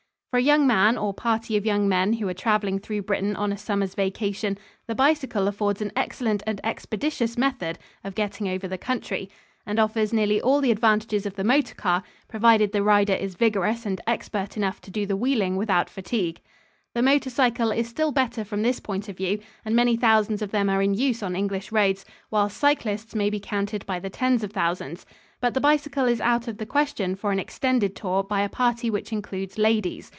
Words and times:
For 0.33 0.37
a 0.37 0.41
young 0.41 0.65
man 0.65 0.97
or 0.97 1.13
party 1.13 1.57
of 1.57 1.65
young 1.65 1.89
men 1.89 2.13
who 2.13 2.27
are 2.29 2.33
traveling 2.33 2.79
through 2.79 3.01
Britain 3.01 3.35
on 3.35 3.51
a 3.51 3.57
summer's 3.57 3.95
vacation, 3.95 4.57
the 4.87 4.95
bicycle 4.95 5.45
affords 5.49 5.81
an 5.81 5.91
excellent 5.93 6.41
and 6.47 6.61
expeditious 6.63 7.37
method 7.37 7.77
of 8.05 8.15
getting 8.15 8.47
over 8.47 8.65
the 8.65 8.77
country, 8.77 9.29
and 9.65 9.77
offers 9.77 10.13
nearly 10.13 10.39
all 10.39 10.61
the 10.61 10.71
advantages 10.71 11.25
of 11.25 11.35
the 11.35 11.43
motor 11.43 11.75
car, 11.75 12.01
provided 12.29 12.71
the 12.71 12.81
rider 12.81 13.11
is 13.11 13.35
vigorous 13.35 13.85
and 13.85 13.99
expert 14.07 14.55
enough 14.55 14.79
to 14.79 14.89
do 14.89 15.05
the 15.05 15.17
wheeling 15.17 15.57
without 15.57 15.89
fatigue. 15.89 16.39
The 16.95 17.01
motor 17.01 17.29
cycle 17.29 17.69
is 17.73 17.89
still 17.89 18.13
better 18.13 18.45
from 18.45 18.61
this 18.61 18.79
point 18.79 19.09
of 19.09 19.17
view, 19.17 19.37
and 19.65 19.75
many 19.75 19.97
thousands 19.97 20.41
of 20.41 20.51
them 20.51 20.69
are 20.69 20.81
in 20.81 20.93
use 20.93 21.21
on 21.21 21.35
English 21.35 21.73
roads, 21.73 22.05
while 22.29 22.47
cyclists 22.47 23.13
may 23.15 23.29
be 23.29 23.41
counted 23.41 23.85
by 23.85 23.99
the 23.99 24.09
tens 24.09 24.45
of 24.45 24.53
thousands. 24.53 25.05
But 25.41 25.53
the 25.55 25.59
bicycle 25.69 26.05
is 26.05 26.21
out 26.21 26.47
of 26.47 26.57
the 26.57 26.65
question 26.65 27.17
for 27.17 27.33
an 27.33 27.39
extended 27.39 27.97
tour 27.97 28.23
by 28.23 28.39
a 28.39 28.47
party 28.63 28.89
which 28.89 29.11
includes 29.11 29.57
ladies. 29.57 30.09